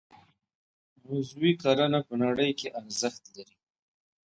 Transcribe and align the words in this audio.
عضوي 1.09 1.51
کرنه 1.61 1.99
په 2.07 2.13
نړۍ 2.23 2.51
کې 2.59 2.67
ارزښت 2.79 3.23
لري 3.33 3.55